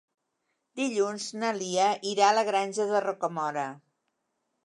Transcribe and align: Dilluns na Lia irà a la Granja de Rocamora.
Dilluns 0.79 1.25
na 1.43 1.51
Lia 1.57 1.91
irà 2.13 2.29
a 2.29 2.35
la 2.37 2.45
Granja 2.49 2.89
de 2.95 3.05
Rocamora. 3.07 3.67